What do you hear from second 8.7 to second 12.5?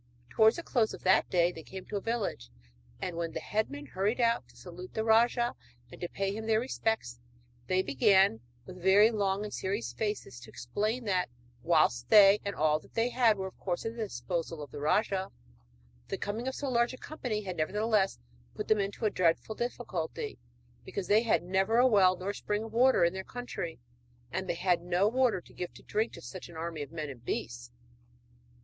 very long and serious faces, to explain that, whilst they